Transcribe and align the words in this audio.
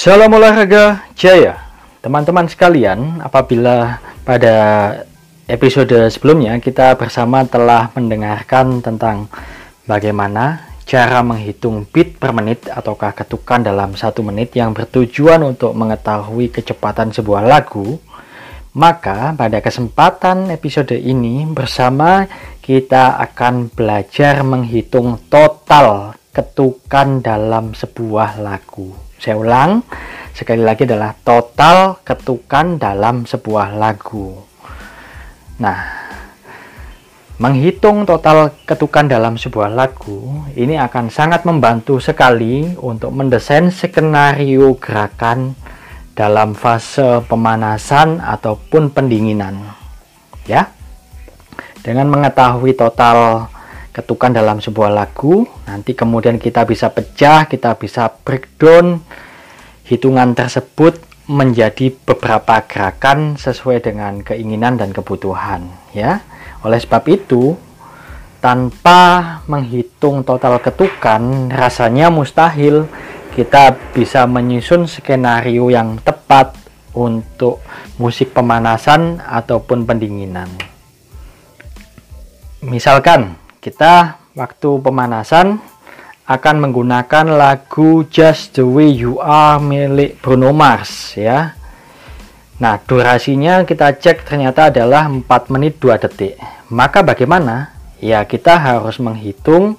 Salam 0.00 0.32
olahraga 0.32 1.04
jaya. 1.12 1.60
Teman-teman 2.00 2.48
sekalian 2.48 3.20
apabila 3.20 4.00
pada 4.24 4.56
episode 5.44 5.92
sebelumnya 6.08 6.56
kita 6.56 6.96
bersama 6.96 7.44
telah 7.44 7.92
mendengarkan 7.92 8.80
tentang 8.80 9.28
bagaimana 9.84 10.72
cara 10.88 11.20
menghitung 11.20 11.84
beat 11.92 12.16
per 12.16 12.32
menit 12.32 12.64
ataukah 12.72 13.12
ketukan 13.12 13.60
dalam 13.60 13.92
satu 13.92 14.24
menit 14.24 14.56
yang 14.56 14.72
bertujuan 14.72 15.44
untuk 15.44 15.76
mengetahui 15.76 16.48
kecepatan 16.48 17.12
sebuah 17.12 17.44
lagu 17.44 18.00
maka 18.72 19.36
pada 19.36 19.60
kesempatan 19.60 20.48
episode 20.48 20.96
ini 20.96 21.44
bersama 21.44 22.24
kita 22.64 23.20
akan 23.20 23.68
belajar 23.68 24.40
menghitung 24.48 25.20
total 25.28 26.16
ketukan 26.32 27.20
dalam 27.20 27.76
sebuah 27.76 28.40
lagu 28.40 29.09
saya 29.20 29.36
ulang, 29.36 29.84
sekali 30.32 30.64
lagi 30.64 30.88
adalah 30.88 31.12
total 31.12 32.00
ketukan 32.00 32.80
dalam 32.80 33.28
sebuah 33.28 33.76
lagu. 33.76 34.32
Nah, 35.60 35.76
menghitung 37.36 38.08
total 38.08 38.56
ketukan 38.64 39.12
dalam 39.12 39.36
sebuah 39.36 39.76
lagu 39.76 40.48
ini 40.56 40.80
akan 40.80 41.12
sangat 41.12 41.44
membantu 41.44 42.00
sekali 42.00 42.72
untuk 42.80 43.12
mendesain 43.12 43.68
skenario 43.68 44.72
gerakan 44.80 45.52
dalam 46.16 46.56
fase 46.56 47.20
pemanasan 47.28 48.24
ataupun 48.24 48.88
pendinginan. 48.88 49.60
Ya. 50.48 50.72
Dengan 51.84 52.08
mengetahui 52.08 52.72
total 52.72 53.48
ketukan 53.90 54.34
dalam 54.34 54.62
sebuah 54.62 54.90
lagu. 54.90 55.46
Nanti 55.66 55.94
kemudian 55.94 56.38
kita 56.38 56.66
bisa 56.66 56.90
pecah 56.90 57.46
kita 57.46 57.76
bisa 57.76 58.10
breakdown 58.10 59.02
hitungan 59.86 60.34
tersebut 60.34 61.02
menjadi 61.30 61.94
beberapa 61.94 62.66
gerakan 62.66 63.38
sesuai 63.38 63.86
dengan 63.86 64.18
keinginan 64.22 64.74
dan 64.78 64.90
kebutuhan 64.90 65.70
ya. 65.94 66.22
Oleh 66.66 66.82
sebab 66.82 67.06
itu 67.06 67.54
tanpa 68.42 69.38
menghitung 69.46 70.26
total 70.26 70.58
ketukan 70.58 71.52
rasanya 71.52 72.08
mustahil. 72.10 72.90
Kita 73.30 73.78
bisa 73.94 74.26
menyusun 74.26 74.90
skenario 74.90 75.70
yang 75.70 76.02
tepat 76.02 76.50
untuk 76.98 77.62
musik 77.96 78.34
pemanasan 78.34 79.22
ataupun 79.22 79.86
pendinginan. 79.86 80.50
Misalkan 82.66 83.39
kita 83.60 84.16
waktu 84.32 84.80
pemanasan 84.80 85.60
akan 86.24 86.56
menggunakan 86.64 87.28
lagu 87.36 88.08
Just 88.08 88.56
the 88.56 88.64
Way 88.64 89.04
You 89.04 89.20
Are 89.20 89.60
milik 89.60 90.16
Bruno 90.24 90.56
Mars 90.56 91.12
ya. 91.12 91.52
Nah, 92.56 92.80
durasinya 92.80 93.60
kita 93.68 94.00
cek 94.00 94.24
ternyata 94.24 94.72
adalah 94.72 95.12
4 95.12 95.52
menit 95.52 95.76
2 95.76 96.00
detik. 96.00 96.40
Maka 96.72 97.04
bagaimana? 97.04 97.76
Ya, 98.00 98.24
kita 98.24 98.56
harus 98.56 98.96
menghitung 98.96 99.76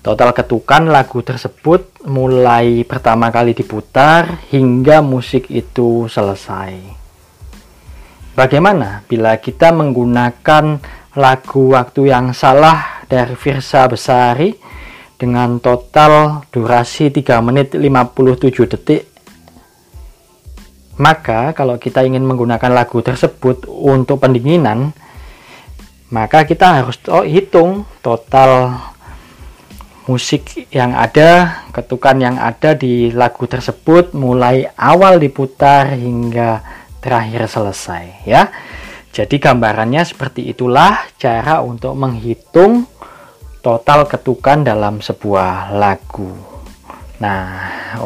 total 0.00 0.32
ketukan 0.32 0.88
lagu 0.88 1.20
tersebut 1.20 1.84
mulai 2.08 2.80
pertama 2.88 3.28
kali 3.28 3.52
diputar 3.52 4.40
hingga 4.48 5.04
musik 5.04 5.52
itu 5.52 6.08
selesai. 6.08 6.80
Bagaimana 8.32 9.04
bila 9.04 9.36
kita 9.36 9.68
menggunakan 9.68 10.80
lagu 11.12 11.76
waktu 11.76 12.08
yang 12.08 12.32
salah 12.32 12.97
dari 13.08 13.34
Virsa 13.34 13.88
Besari 13.88 14.52
dengan 15.18 15.58
total 15.58 16.44
durasi 16.52 17.10
3 17.10 17.42
menit 17.42 17.74
57 17.74 18.70
detik 18.70 19.02
maka 20.98 21.56
kalau 21.56 21.80
kita 21.80 22.06
ingin 22.06 22.22
menggunakan 22.22 22.70
lagu 22.70 23.02
tersebut 23.02 23.66
untuk 23.66 24.22
pendinginan 24.22 24.94
maka 26.08 26.44
kita 26.48 26.84
harus 26.84 26.96
hitung 27.28 27.84
total 28.00 28.80
musik 30.08 30.72
yang 30.72 30.96
ada, 30.96 31.62
ketukan 31.68 32.16
yang 32.16 32.40
ada 32.40 32.72
di 32.72 33.12
lagu 33.12 33.44
tersebut 33.44 34.16
mulai 34.16 34.64
awal 34.80 35.20
diputar 35.20 35.92
hingga 35.92 36.64
terakhir 37.04 37.44
selesai 37.44 38.24
ya. 38.24 38.48
Jadi 39.18 39.42
gambarannya 39.42 40.06
seperti 40.06 40.46
itulah 40.46 41.10
cara 41.18 41.58
untuk 41.58 41.98
menghitung 41.98 42.86
total 43.66 44.06
ketukan 44.06 44.62
dalam 44.62 45.02
sebuah 45.02 45.74
lagu. 45.74 46.38
Nah, 47.18 47.50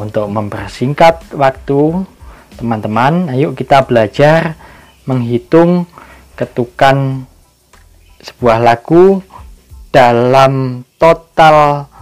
untuk 0.00 0.32
mempersingkat 0.32 1.36
waktu, 1.36 2.08
teman-teman, 2.56 3.28
ayo 3.28 3.52
kita 3.52 3.84
belajar 3.84 4.56
menghitung 5.04 5.84
ketukan 6.32 7.28
sebuah 8.24 8.64
lagu 8.64 9.20
dalam 9.92 10.80
total 10.96 11.92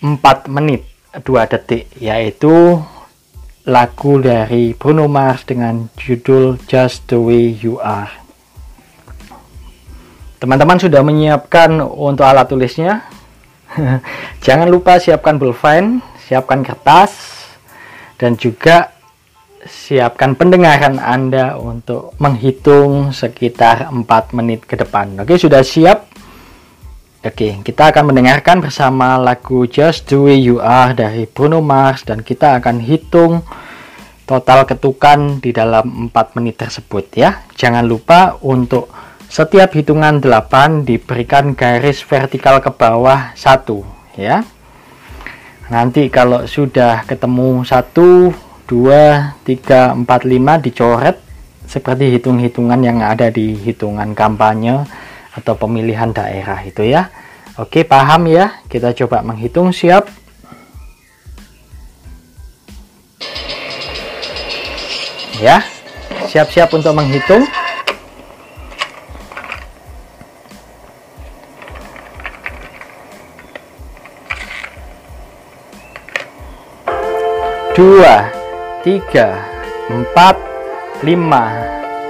4 0.00 0.48
menit 0.48 0.88
2 1.12 1.52
detik, 1.52 1.92
yaitu 2.00 2.80
lagu 3.64 4.20
dari 4.20 4.76
Bruno 4.76 5.08
Mars 5.08 5.48
dengan 5.48 5.88
judul 5.96 6.60
Just 6.68 7.08
the 7.08 7.16
Way 7.16 7.56
You 7.64 7.80
Are. 7.80 8.12
Teman-teman 10.36 10.76
sudah 10.76 11.00
menyiapkan 11.00 11.80
untuk 11.80 12.28
alat 12.28 12.44
tulisnya? 12.44 13.08
Jangan 14.44 14.68
lupa 14.68 15.00
siapkan 15.00 15.40
pulpen, 15.40 16.04
siapkan 16.28 16.60
kertas, 16.60 17.16
dan 18.20 18.36
juga 18.36 18.92
siapkan 19.64 20.36
pendengaran 20.36 21.00
Anda 21.00 21.56
untuk 21.56 22.12
menghitung 22.20 23.16
sekitar 23.16 23.88
4 23.88 24.36
menit 24.36 24.68
ke 24.68 24.76
depan. 24.76 25.16
Oke, 25.24 25.40
sudah 25.40 25.64
siap? 25.64 26.13
Oke, 27.24 27.56
kita 27.64 27.88
akan 27.88 28.12
mendengarkan 28.12 28.60
bersama 28.60 29.16
lagu 29.16 29.64
Just 29.64 30.12
the 30.12 30.20
Way 30.20 30.44
You 30.44 30.60
Are 30.60 30.92
dari 30.92 31.24
Bruno 31.24 31.64
Mars 31.64 32.04
dan 32.04 32.20
kita 32.20 32.60
akan 32.60 32.84
hitung 32.84 33.40
total 34.28 34.68
ketukan 34.68 35.40
di 35.40 35.48
dalam 35.48 36.12
4 36.12 36.36
menit 36.36 36.60
tersebut 36.60 37.08
ya. 37.16 37.48
Jangan 37.56 37.88
lupa 37.88 38.36
untuk 38.44 38.92
setiap 39.24 39.72
hitungan 39.72 40.20
8 40.20 40.84
diberikan 40.84 41.56
garis 41.56 42.04
vertikal 42.04 42.60
ke 42.60 42.68
bawah 42.68 43.32
satu 43.32 43.88
ya. 44.20 44.44
Nanti 45.72 46.12
kalau 46.12 46.44
sudah 46.44 47.08
ketemu 47.08 47.64
1 47.64 48.68
2 48.68 49.48
3 49.48 49.96
4 49.96 50.04
5 50.04 50.60
dicoret 50.60 51.16
seperti 51.64 52.20
hitung-hitungan 52.20 52.84
yang 52.84 53.00
ada 53.00 53.32
di 53.32 53.56
hitungan 53.56 54.12
kampanye 54.12 54.84
atau 55.34 55.58
pemilihan 55.58 56.14
daerah 56.14 56.62
itu 56.62 56.86
ya. 56.86 57.10
Oke, 57.58 57.82
paham 57.82 58.30
ya? 58.30 58.62
Kita 58.70 58.94
coba 58.94 59.22
menghitung 59.22 59.70
siap. 59.74 60.06
Ya. 65.38 65.62
Siap-siap 66.30 66.70
untuk 66.74 66.94
menghitung. 66.94 67.46
dua, 77.74 78.30
tiga, 78.86 79.34
empat, 79.90 80.38
lima, 81.02 81.58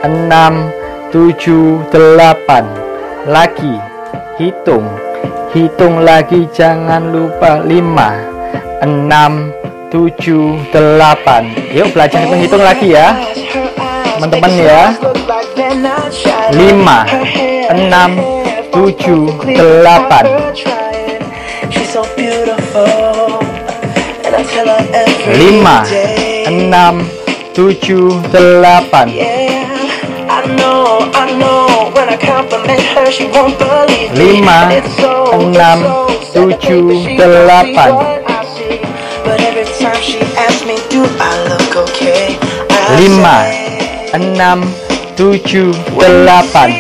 enam, 0.04 0.68
tujuh, 1.08 1.88
delapan. 1.88 2.83
Lagi, 3.24 3.80
hitung, 4.36 4.84
hitung 5.56 6.04
lagi 6.04 6.44
jangan 6.52 7.08
lupa 7.08 7.64
lima, 7.64 8.12
enam, 8.84 9.48
tujuh, 9.88 10.60
delapan. 10.68 11.48
Yuk 11.72 11.96
belajar 11.96 12.28
menghitung 12.28 12.60
lagi 12.60 12.92
ya, 12.92 13.16
teman-teman 14.20 14.52
ya. 14.60 14.82
Lima, 16.52 17.08
enam, 17.72 18.10
tujuh, 18.68 19.32
delapan. 19.48 20.24
Lima 25.24 25.80
enam 26.44 27.00
tujuh 27.56 28.20
delapan 28.28 29.08
lima 34.14 34.70
enam 35.34 35.78
tujuh 36.30 36.86
delapan. 37.18 37.92
Lima 42.94 43.38
enam 44.14 44.58
tujuh 45.18 45.74
delapan 45.98 46.70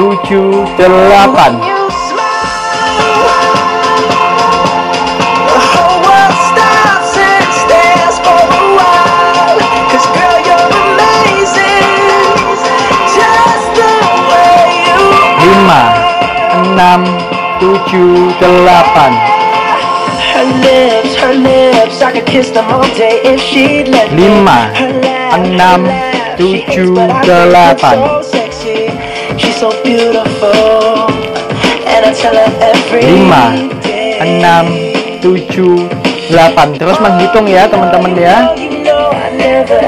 tujuh, 0.00 0.64
delapan. 0.80 1.60
Lima, 15.44 15.82
enam, 16.56 17.00
tujuh, 17.60 18.32
delapan. 18.40 19.12
Lima, 24.16 24.60
enam, 25.36 25.80
tujuh, 26.40 26.96
delapan 27.20 28.29
so 29.60 29.68
beautiful. 29.84 31.12
And 31.84 32.08
I 32.08 32.16
tell 32.16 32.32
her 32.32 32.48
every 32.64 33.04
5 33.04 33.76
6 33.84 34.32
7 35.20 35.84
8 36.32 36.80
terus 36.80 36.96
menghitung 36.96 37.44
ya 37.44 37.68
teman-teman 37.68 38.16
ya. 38.16 38.56
5 38.56 38.56
6 38.56 39.84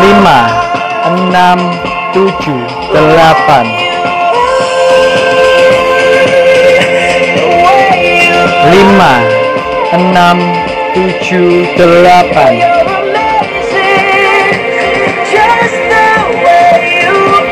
Lima, 0.00 0.40
enam, 1.04 1.58
tujuh, 2.16 2.81
delapan. 2.92 3.66
Lima, 8.68 9.14
enam, 9.96 10.38
tujuh, 10.92 11.66
delapan. 11.74 12.52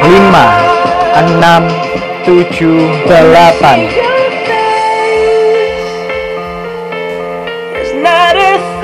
Lima, 0.04 0.46
enam, 1.16 1.62
tujuh, 2.24 2.84
delapan. 3.08 3.88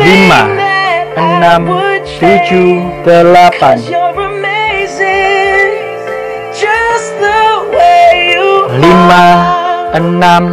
Lima, 0.01 0.43
enam, 1.17 1.63
tujuh, 2.17 2.89
delapan. 3.05 3.77
Lima, 8.77 9.25
enam, 9.97 10.45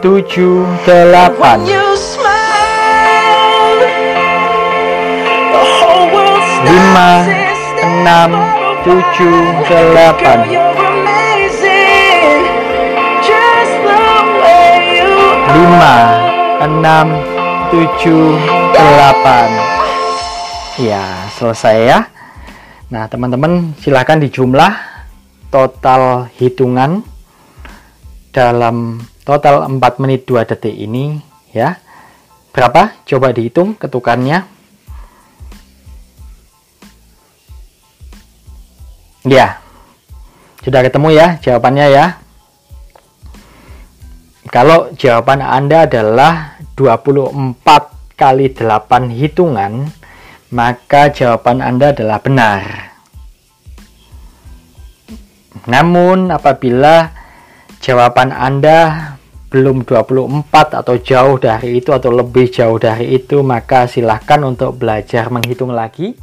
tujuh, 0.00 0.64
delapan. 0.88 1.60
Lima, 6.64 7.10
enam, 7.84 8.30
tujuh, 8.80 9.40
delapan. 9.68 10.38
Lima, 15.52 15.96
enam, 16.64 17.06
tujuh, 17.68 18.40
delapan. 18.72 19.48
Ya, 20.80 21.04
selesai 21.36 21.76
ya. 21.84 21.98
Nah, 22.88 23.04
teman-teman 23.04 23.76
silahkan 23.84 24.16
dijumlah 24.16 24.72
total 25.52 26.32
hitungan 26.40 27.04
dalam 28.36 29.00
total 29.24 29.64
4 29.64 29.80
menit 30.04 30.28
2 30.28 30.44
detik 30.44 30.76
ini 30.76 31.16
ya. 31.56 31.80
Berapa? 32.52 32.92
Coba 33.08 33.32
dihitung 33.32 33.72
ketukannya. 33.72 34.44
Ya. 39.24 39.64
Sudah 40.60 40.84
ketemu 40.84 41.16
ya 41.16 41.40
jawabannya 41.40 41.86
ya. 41.88 42.06
Kalau 44.52 44.92
jawaban 44.92 45.40
Anda 45.40 45.88
adalah 45.88 46.60
24 46.76 47.56
kali 48.20 48.52
8 48.52 49.16
hitungan, 49.16 49.90
maka 50.52 51.08
jawaban 51.10 51.64
Anda 51.64 51.90
adalah 51.90 52.20
benar. 52.22 52.62
Namun 55.66 56.30
apabila 56.30 57.15
jawaban 57.86 58.34
Anda 58.34 59.14
belum 59.46 59.86
24 59.86 60.82
atau 60.82 60.98
jauh 60.98 61.38
dari 61.38 61.78
itu 61.78 61.94
atau 61.94 62.10
lebih 62.10 62.50
jauh 62.50 62.82
dari 62.82 63.14
itu, 63.14 63.46
maka 63.46 63.86
silahkan 63.86 64.42
untuk 64.42 64.74
belajar 64.74 65.30
menghitung 65.30 65.70
lagi. 65.70 66.18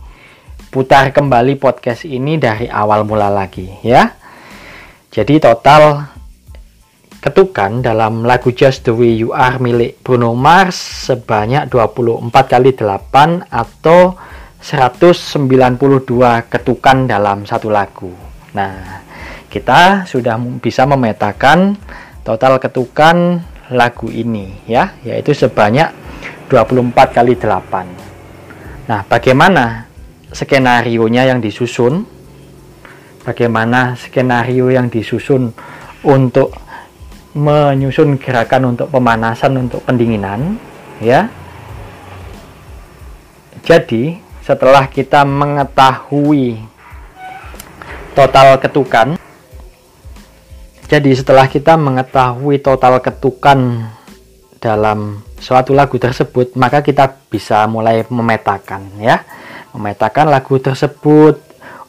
Putar 0.68 1.16
kembali 1.16 1.56
podcast 1.56 2.04
ini 2.04 2.36
dari 2.36 2.68
awal 2.68 3.08
mula 3.08 3.32
lagi 3.32 3.80
ya. 3.80 4.12
Jadi 5.08 5.40
total 5.40 6.04
ketukan 7.24 7.80
dalam 7.80 8.28
lagu 8.28 8.52
Just 8.52 8.84
the 8.84 8.92
Way 8.92 9.24
You 9.24 9.32
Are 9.32 9.56
milik 9.62 10.04
Bruno 10.04 10.36
Mars 10.36 11.08
sebanyak 11.08 11.72
24 11.72 12.28
kali 12.28 12.76
8 12.76 13.48
atau 13.48 14.20
192 14.60 15.80
ketukan 16.52 16.98
dalam 17.08 17.48
satu 17.48 17.70
lagu. 17.72 18.12
Nah, 18.58 19.06
kita 19.54 20.10
sudah 20.10 20.42
bisa 20.58 20.90
memetakan 20.90 21.78
total 22.26 22.58
ketukan 22.58 23.46
lagu 23.70 24.10
ini 24.10 24.66
ya, 24.66 24.98
yaitu 25.06 25.38
sebanyak 25.38 25.94
24 26.50 26.90
kali 27.14 27.38
8. 27.38 28.90
Nah, 28.90 29.06
bagaimana 29.06 29.86
skenario-nya 30.34 31.30
yang 31.30 31.38
disusun? 31.38 32.10
Bagaimana 33.22 33.94
skenario 33.96 34.74
yang 34.74 34.90
disusun 34.90 35.54
untuk 36.04 36.52
menyusun 37.34 38.22
gerakan 38.22 38.78
untuk 38.78 38.94
pemanasan 38.94 39.58
untuk 39.58 39.82
pendinginan 39.90 40.62
ya 41.02 41.26
jadi 43.66 44.22
setelah 44.46 44.86
kita 44.86 45.26
mengetahui 45.26 46.62
total 48.14 48.62
ketukan 48.62 49.18
jadi 50.94 51.10
setelah 51.18 51.50
kita 51.50 51.74
mengetahui 51.74 52.62
total 52.62 53.02
ketukan 53.02 53.82
dalam 54.62 55.26
suatu 55.42 55.74
lagu 55.74 55.98
tersebut 55.98 56.54
maka 56.54 56.86
kita 56.86 57.10
bisa 57.34 57.66
mulai 57.66 58.06
memetakan 58.06 59.02
ya. 59.02 59.26
Memetakan 59.74 60.30
lagu 60.30 60.62
tersebut 60.62 61.42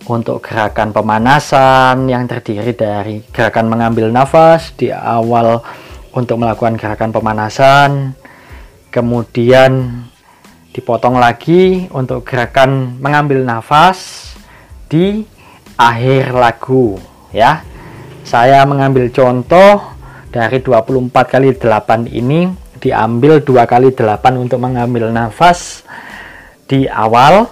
untuk 0.08 0.40
gerakan 0.40 0.96
pemanasan 0.96 2.08
yang 2.08 2.24
terdiri 2.24 2.72
dari 2.72 3.20
gerakan 3.28 3.68
mengambil 3.68 4.08
nafas 4.08 4.72
di 4.72 4.88
awal 4.88 5.60
untuk 6.16 6.40
melakukan 6.40 6.80
gerakan 6.80 7.12
pemanasan 7.12 8.16
kemudian 8.88 10.00
dipotong 10.72 11.20
lagi 11.20 11.92
untuk 11.92 12.24
gerakan 12.24 12.96
mengambil 13.04 13.44
nafas 13.44 14.32
di 14.88 15.28
akhir 15.76 16.32
lagu 16.32 16.96
ya 17.28 17.73
saya 18.24 18.64
mengambil 18.64 19.12
contoh 19.12 19.84
dari 20.32 20.58
24 20.64 21.12
kali 21.12 21.52
8 21.54 22.08
ini 22.08 22.48
diambil 22.80 23.44
dua 23.44 23.68
kali 23.68 23.92
8 23.92 24.40
untuk 24.40 24.58
mengambil 24.64 25.12
nafas 25.12 25.84
di 26.64 26.88
awal 26.88 27.44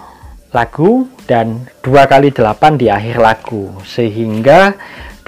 lagu 0.52 1.08
dan 1.28 1.68
2 1.84 2.08
kali 2.08 2.32
8 2.32 2.80
di 2.80 2.88
akhir 2.88 3.20
lagu. 3.20 3.72
Sehingga 3.84 4.74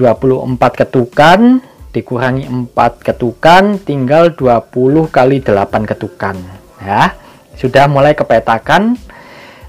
24 0.01 0.81
ketukan 0.81 1.61
dikurangi 1.95 2.49
4 2.75 3.07
ketukan 3.07 3.79
tinggal 3.85 4.33
20 4.33 5.13
kali 5.13 5.45
8 5.45 5.85
ketukan. 5.85 6.37
Ya 6.81 7.15
sudah 7.61 7.85
mulai 7.87 8.17
kepetakan. 8.17 8.97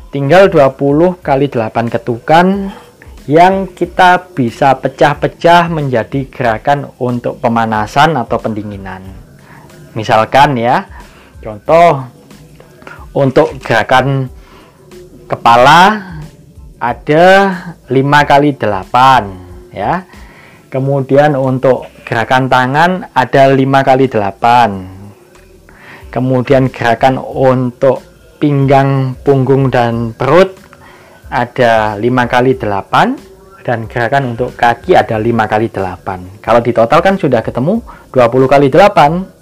Tinggal 0.09 0.47
20 0.47 1.19
kali 1.19 1.51
8 1.51 1.91
ketukan 1.91 2.71
yang 3.25 3.73
kita 3.73 4.37
bisa 4.37 4.77
pecah-pecah 4.77 5.65
menjadi 5.73 6.29
gerakan 6.29 6.93
untuk 7.01 7.41
pemanasan 7.41 8.13
atau 8.21 8.37
pendinginan. 8.37 9.01
Misalkan 9.97 10.53
ya, 10.61 10.85
contoh 11.41 12.05
untuk 13.17 13.57
gerakan 13.65 14.29
kepala 15.25 16.13
ada 16.77 17.25
5 17.89 18.29
kali 18.29 18.53
8 18.53 19.73
ya. 19.73 20.05
Kemudian 20.69 21.33
untuk 21.33 21.89
gerakan 22.05 22.45
tangan 22.45 23.09
ada 23.15 23.49
5 23.49 23.57
kali 23.81 24.05
8. 24.05 26.13
Kemudian 26.13 26.69
gerakan 26.69 27.17
untuk 27.19 28.05
pinggang, 28.37 29.17
punggung 29.25 29.73
dan 29.73 30.13
perut 30.13 30.54
ada 31.35 31.99
5 31.99 32.07
kali 32.07 32.55
8 32.55 33.67
dan 33.67 33.91
gerakan 33.91 34.31
untuk 34.37 34.55
kaki 34.55 34.95
ada 34.95 35.19
5 35.19 35.51
kali 35.51 35.67
8 35.67 36.39
kalau 36.39 36.63
ditotalkan 36.63 37.19
sudah 37.19 37.43
ketemu 37.43 37.83
20 38.15 38.47
kali 38.47 38.71
8 38.71 39.35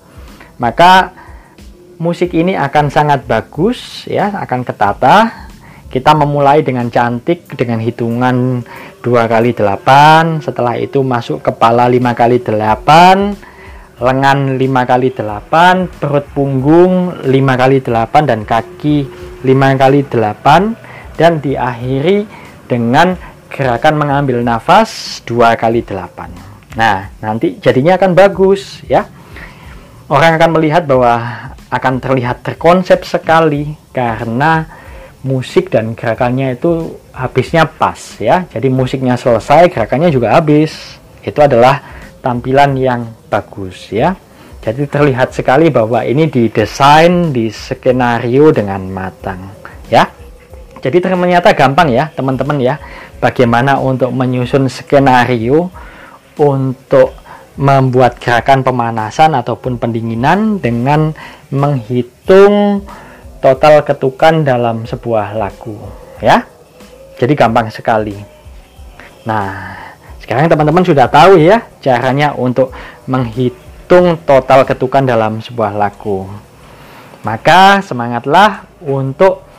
maka 0.58 1.14
musik 2.04 2.36
ini 2.36 2.58
akan 2.58 2.92
sangat 2.92 3.24
bagus 3.24 4.04
ya 4.12 4.34
akan 4.44 4.62
ketata. 4.68 5.48
Kita 5.88 6.18
memulai 6.18 6.66
dengan 6.66 6.90
cantik 6.90 7.54
dengan 7.54 7.78
hitungan 7.78 8.66
2 9.06 9.30
kali 9.30 9.54
8 9.54 10.42
setelah 10.42 10.74
itu 10.82 11.06
masuk 11.06 11.46
kepala 11.46 11.86
5 11.86 12.02
kali 12.18 12.42
8 12.42 14.02
lengan 14.02 14.58
5 14.58 14.90
kali 14.90 15.10
8 15.14 16.02
perut 16.02 16.26
punggung 16.34 17.14
5 17.22 17.30
kali 17.62 17.78
8 17.86 18.26
dan 18.26 18.42
kaki 18.42 19.06
5 19.46 19.82
kali 19.82 20.00
8 20.10 20.93
dan 21.18 21.40
diakhiri 21.40 22.26
dengan 22.66 23.16
gerakan 23.54 24.02
mengambil 24.02 24.42
nafas 24.42 25.22
dua 25.22 25.54
kali 25.54 25.86
delapan. 25.86 26.34
Nah, 26.74 27.14
nanti 27.22 27.62
jadinya 27.62 28.02
akan 28.02 28.18
bagus 28.18 28.82
ya. 28.90 29.06
Orang 30.10 30.38
akan 30.42 30.58
melihat 30.58 30.90
bahwa 30.90 31.22
akan 31.70 31.94
terlihat 32.02 32.42
terkonsep 32.46 33.06
sekali 33.06 33.78
karena 33.94 34.66
musik 35.26 35.72
dan 35.72 35.94
gerakannya 35.94 36.58
itu 36.58 36.98
habisnya 37.14 37.66
pas 37.66 37.98
ya. 38.18 38.46
Jadi 38.50 38.68
musiknya 38.74 39.16
selesai, 39.16 39.70
gerakannya 39.70 40.10
juga 40.10 40.34
habis. 40.38 40.98
Itu 41.24 41.40
adalah 41.40 41.80
tampilan 42.26 42.76
yang 42.76 43.06
bagus 43.30 43.94
ya. 43.94 44.18
Jadi 44.64 44.88
terlihat 44.88 45.36
sekali 45.36 45.68
bahwa 45.68 46.02
ini 46.08 46.32
didesain 46.32 47.36
di 47.36 47.52
skenario 47.52 48.50
dengan 48.50 48.82
matang 48.88 49.52
ya. 49.92 50.23
Jadi 50.84 51.00
ternyata 51.00 51.56
gampang 51.56 51.88
ya 51.96 52.12
teman-teman 52.12 52.60
ya 52.60 52.76
bagaimana 53.24 53.80
untuk 53.80 54.12
menyusun 54.12 54.68
skenario 54.68 55.72
untuk 56.36 57.16
membuat 57.56 58.20
gerakan 58.20 58.68
pemanasan 58.68 59.32
ataupun 59.38 59.80
pendinginan 59.80 60.60
dengan 60.60 61.16
menghitung 61.54 62.84
total 63.40 63.80
ketukan 63.88 64.44
dalam 64.44 64.84
sebuah 64.84 65.40
lagu 65.40 65.80
ya. 66.20 66.44
Jadi 67.16 67.32
gampang 67.38 67.72
sekali. 67.72 68.18
Nah, 69.24 69.80
sekarang 70.20 70.52
teman-teman 70.52 70.84
sudah 70.84 71.08
tahu 71.08 71.40
ya 71.40 71.64
caranya 71.80 72.36
untuk 72.36 72.76
menghitung 73.08 74.20
total 74.28 74.68
ketukan 74.68 75.08
dalam 75.08 75.40
sebuah 75.40 75.72
lagu. 75.80 76.28
Maka 77.24 77.80
semangatlah 77.80 78.68
untuk 78.84 79.53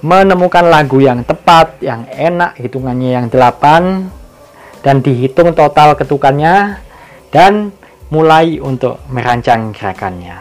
menemukan 0.00 0.64
lagu 0.64 1.00
yang 1.00 1.20
tepat, 1.22 1.76
yang 1.84 2.08
enak, 2.08 2.56
hitungannya 2.56 3.10
yang 3.20 3.26
8 3.28 4.80
dan 4.80 5.04
dihitung 5.04 5.52
total 5.52 5.92
ketukannya 5.92 6.80
dan 7.28 7.70
mulai 8.08 8.58
untuk 8.58 8.98
merancang 9.12 9.70
gerakannya. 9.76 10.36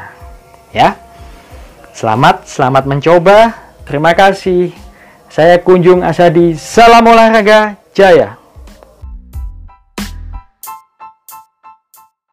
Ya. 0.72 0.96
Selamat, 1.92 2.48
selamat 2.48 2.84
mencoba. 2.88 3.38
Terima 3.84 4.16
kasih. 4.16 4.72
Saya 5.28 5.60
Kunjung 5.60 6.02
Asadi. 6.02 6.56
Salam 6.56 7.04
olahraga 7.06 7.76
jaya. 7.92 8.39